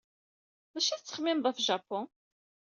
[0.73, 2.05] D acu ay tettxemmimeḍ ɣef Japun?